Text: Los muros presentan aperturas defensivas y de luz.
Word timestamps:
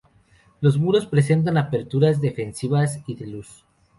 Los 0.61 0.79
muros 0.79 1.05
presentan 1.05 1.57
aperturas 1.59 2.19
defensivas 2.19 3.01
y 3.05 3.13
de 3.13 3.27
luz. 3.27 3.63